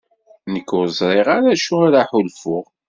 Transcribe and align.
Nekk 0.53 0.69
ur 0.77 0.87
ẓriɣ 0.99 1.27
ara 1.37 1.49
acu 1.53 1.75
ara 1.85 2.01
ḥulfuɣ. 2.09 2.65